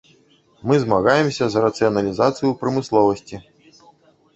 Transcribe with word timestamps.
Мы 0.71 0.75
змагаемся 0.83 1.43
за 1.57 1.65
рацыяналізацыю 1.67 2.45
ў 2.53 2.63
прамысловасці. 2.67 3.35